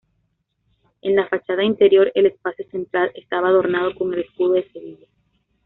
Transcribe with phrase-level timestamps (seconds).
[1.03, 5.05] En la fachada interior el espacio central estaba adornado con el escudo de Sevilla.